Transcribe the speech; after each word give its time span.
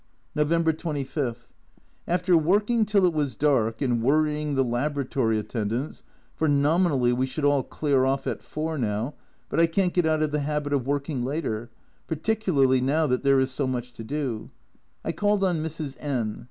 November 0.33 0.73
25. 0.73 1.53
After 2.07 2.35
working 2.35 2.85
till 2.85 3.05
it 3.05 3.13
was 3.13 3.35
dark, 3.35 3.83
and 3.83 4.01
worrying 4.01 4.55
the 4.55 4.63
laboratory 4.63 5.37
attendants 5.37 6.01
(for, 6.33 6.47
nominally, 6.49 7.13
we 7.13 7.27
should 7.27 7.45
all 7.45 7.61
clear 7.61 8.03
off 8.03 8.25
at 8.25 8.41
4 8.41 8.79
now, 8.79 9.13
but 9.47 9.59
I 9.59 9.67
can't 9.67 9.93
get 9.93 10.07
out 10.07 10.23
of 10.23 10.31
the 10.31 10.39
habit 10.39 10.73
of 10.73 10.87
working 10.87 11.23
later, 11.23 11.69
particularly 12.07 12.81
now 12.81 13.05
that 13.05 13.21
there 13.21 13.39
is 13.39 13.51
so 13.51 13.67
much 13.67 13.93
to 13.93 14.03
do), 14.03 14.49
I 15.05 15.11
called 15.11 15.43
on 15.43 15.57
Mrs. 15.61 15.95
N 15.99 16.39